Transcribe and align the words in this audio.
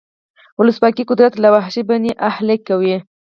ولسواکي 0.57 1.03
قدرت 1.09 1.33
له 1.43 1.47
وحشي 1.55 1.81
بڼې 1.89 2.11
اهلي 2.29 2.57
کوي. 2.67 2.97